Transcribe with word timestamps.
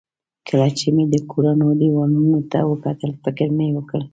کله 0.47 0.67
چې 0.77 0.87
مې 0.95 1.05
د 1.13 1.15
کورونو 1.31 1.65
دېوالونو 1.81 2.37
ته 2.51 2.59
وکتل، 2.71 3.11
فکر 3.23 3.47
مې 3.57 3.67
وکړ. 3.77 4.01